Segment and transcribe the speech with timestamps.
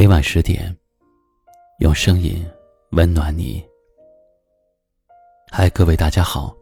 [0.00, 0.72] 每晚十点，
[1.80, 2.48] 用声音
[2.92, 3.68] 温暖你。
[5.50, 6.56] 嗨，各位大家好，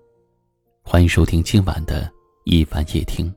[0.83, 2.11] 欢迎收听今晚的
[2.47, 3.31] 一晚夜听。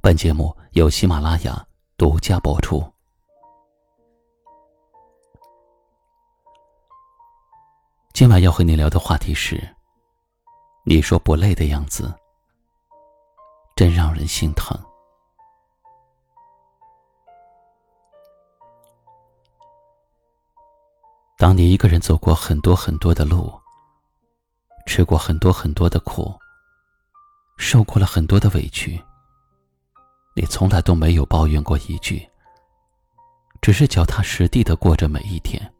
[0.00, 2.80] 本节目由喜马拉雅独家播出。
[8.14, 9.60] 今晚要和你聊的话题是：
[10.84, 12.14] 你说不累的样子，
[13.74, 14.78] 真让人心疼。
[21.46, 23.52] 当你一个人走过很多很多的路，
[24.84, 26.34] 吃过很多很多的苦，
[27.56, 29.00] 受过了很多的委屈，
[30.34, 32.28] 你从来都没有抱怨过一句，
[33.62, 35.72] 只是脚踏实地的过着每一天。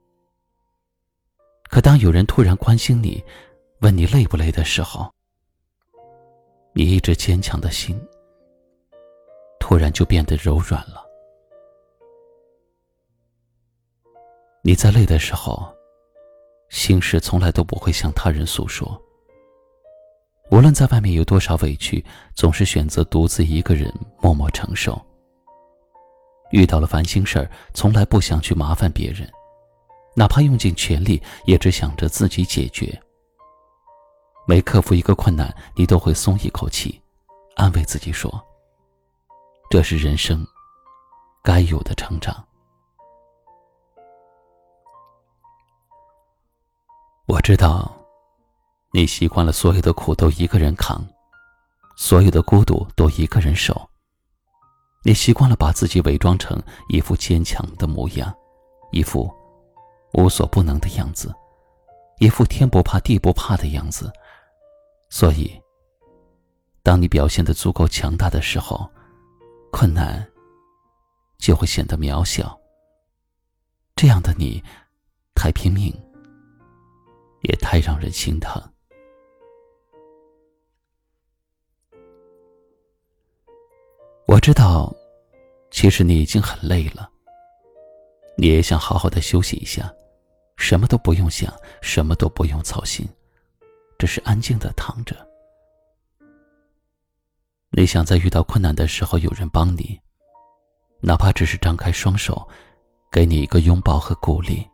[1.65, 3.21] 可当有人突然关心你，
[3.81, 5.13] 问你累不累的时候，
[6.75, 8.01] 你一直坚强的心，
[9.59, 11.05] 突然就变得柔软了。
[14.67, 15.73] 你在累的时候，
[16.71, 19.01] 心事从来都不会向他人诉说。
[20.51, 25.01] 无论在外面有多少委屈，总是选择独自一个人默默承受。
[26.51, 29.31] 遇到了烦心事儿，从来不想去麻烦别人，
[30.17, 33.01] 哪怕用尽全力，也只想着自己解决。
[34.49, 37.01] 每克服一个困难，你都会松一口气，
[37.55, 38.45] 安慰自己说
[39.71, 40.45] ：“这是人生
[41.45, 42.45] 该有的成长。”
[47.29, 47.93] 我知道，
[48.93, 51.05] 你习惯了所有的苦都一个人扛，
[51.97, 53.75] 所有的孤独都一个人受。
[55.03, 56.57] 你习惯了把自己伪装成
[56.89, 58.33] 一副坚强的模样，
[58.93, 59.29] 一副
[60.13, 61.35] 无所不能的样子，
[62.21, 64.13] 一副天不怕地不怕的样子。
[65.11, 65.61] 所以，
[66.85, 68.89] 当你表现的足够强大的时候，
[69.73, 70.25] 困难
[71.39, 72.57] 就会显得渺小。
[73.97, 74.63] 这样的你，
[75.35, 75.93] 太拼命。
[77.49, 78.61] 也太让人心疼。
[84.27, 84.93] 我知道，
[85.71, 87.09] 其实你已经很累了，
[88.37, 89.93] 你也想好好的休息一下，
[90.57, 93.09] 什么都不用想，什么都不用操心，
[93.99, 95.17] 只是安静的躺着。
[97.71, 100.01] 你想在遇到困难的时候有人帮你，
[101.01, 102.49] 哪怕只是张开双手，
[103.13, 104.67] 给你一个拥抱和鼓励。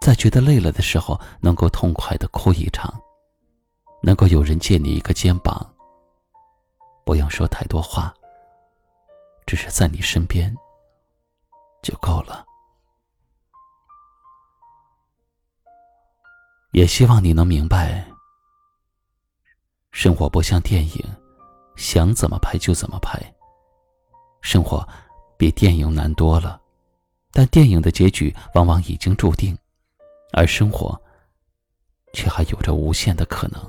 [0.00, 2.98] 在觉得累了的时候，能够痛快的哭一场，
[4.02, 5.74] 能够有人借你一个肩膀，
[7.04, 8.12] 不用说太多话，
[9.46, 10.56] 只是在你身边
[11.82, 12.46] 就够了。
[16.72, 18.02] 也希望你能明白，
[19.90, 21.04] 生活不像电影，
[21.76, 23.20] 想怎么拍就怎么拍。
[24.40, 24.88] 生活
[25.36, 26.58] 比电影难多了，
[27.32, 29.54] 但电影的结局往往已经注定。
[30.32, 31.00] 而生活，
[32.12, 33.60] 却还有着无限的可能。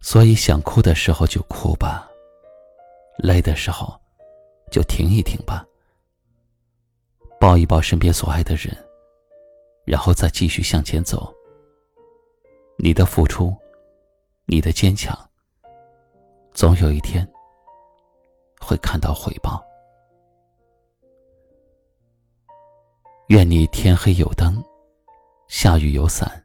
[0.00, 2.08] 所以，想哭的时候就哭吧，
[3.18, 4.00] 累的时候
[4.70, 5.66] 就停一停吧，
[7.40, 8.74] 抱一抱身边所爱的人，
[9.84, 11.34] 然后再继续向前走。
[12.78, 13.54] 你的付出，
[14.46, 15.18] 你的坚强，
[16.52, 17.28] 总有一天
[18.60, 19.67] 会看到回报。
[23.28, 24.64] 愿你天黑有灯，
[25.48, 26.42] 下雨有伞。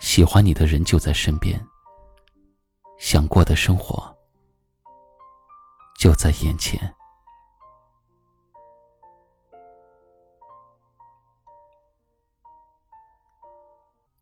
[0.00, 1.62] 喜欢你的人就在身边，
[2.98, 4.02] 想过的生活
[5.98, 6.80] 就在眼前。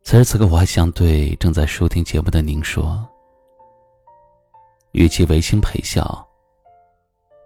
[0.03, 3.07] 此时此刻，我还想对正在收听节目的您说：，
[4.91, 6.27] 与其违心陪笑，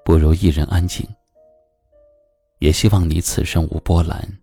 [0.04, 1.08] 不如一人安静。
[2.62, 4.40] 也希望你此生无波澜，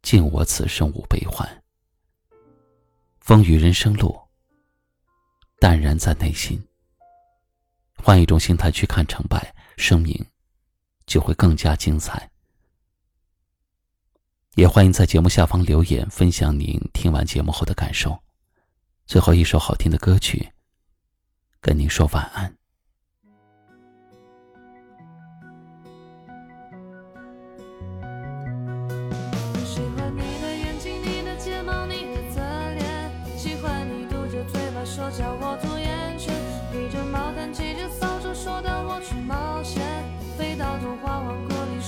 [0.00, 1.46] 敬我此生无悲欢。
[3.20, 4.18] 风雨人生路，
[5.60, 6.58] 淡然在内心。
[8.02, 10.24] 换一种心态去看成败，生命
[11.04, 12.30] 就会更加精彩。
[14.54, 18.18] 也欢迎在节目下方留言，分享您听完节目后的感受。
[19.04, 20.50] 最后一首好听的歌曲，
[21.60, 22.56] 跟您说晚安。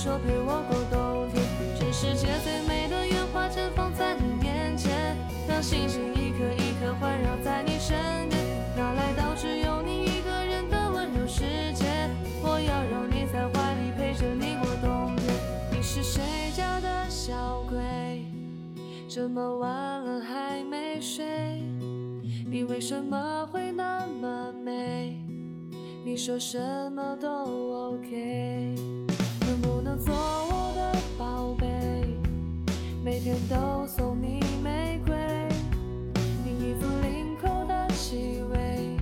[0.01, 1.43] 说陪我过冬天。
[1.75, 7.97] 全世界最美的烟花绽放在你面前让星星一颗一颗环绕在你身
[8.29, 8.41] 边。
[8.77, 11.43] 要来到只有你一个人的温柔世
[11.73, 11.85] 界？
[12.41, 15.35] 我要让你在怀里陪着你过冬天。
[15.69, 16.23] 你是谁
[16.55, 18.23] 家的小鬼？
[19.09, 21.25] 这么晚了还没睡
[22.49, 25.19] 你为什么会那么美？
[26.05, 26.57] 你说什
[26.93, 27.27] 么都
[27.97, 28.75] ok
[29.99, 31.67] 做我的宝贝？
[33.03, 35.15] 每天都送你玫瑰，
[36.43, 38.97] 你衣服领口的气味，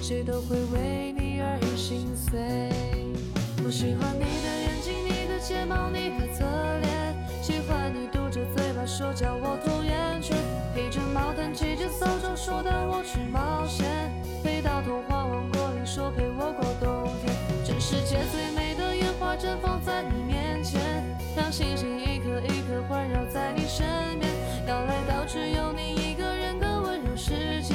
[0.00, 2.40] 谁都会为你而心碎。
[3.64, 6.44] 我喜欢你的眼睛，你的睫毛，你的侧
[6.80, 9.93] 脸，喜欢你嘟着嘴巴说叫我讨厌
[19.36, 20.80] 绽放在你面前，
[21.36, 23.86] 让星星一颗一颗环绕在你身
[24.18, 24.32] 边。
[24.66, 27.74] 要来到只有你一个人的温柔世界，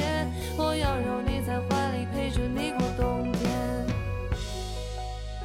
[0.56, 3.50] 我要揉你在怀里，陪着你过冬天。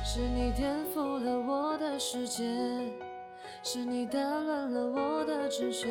[0.03, 2.43] 是你颠覆了我的世界，
[3.61, 5.89] 是你打乱了我的直觉，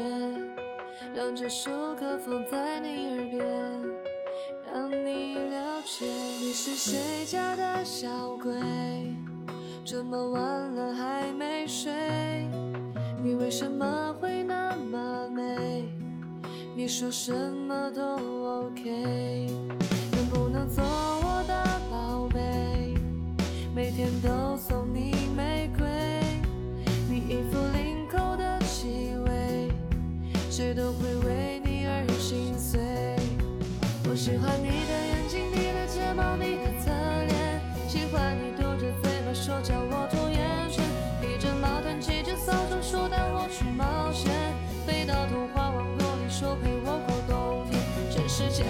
[1.14, 3.46] 让这首歌放在你耳边，
[4.72, 6.06] 让你了解。
[6.06, 8.08] 你是谁家的小
[8.42, 8.54] 鬼？
[9.86, 10.42] 这么晚
[10.74, 11.92] 了还没睡，
[13.22, 15.84] 你为什么会那么美？
[16.74, 19.46] 你说什么都 OK，
[20.12, 22.94] 能不能做我的宝贝？
[23.74, 25.86] 每天都送你玫瑰，
[27.06, 29.70] 你衣服领口的气味，
[30.50, 31.13] 谁都会
[48.56, 48.62] 这